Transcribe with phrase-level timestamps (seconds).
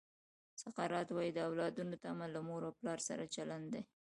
[0.61, 3.81] سقراط وایي د اولادونو تمه له مور او پلار سره چلند دی.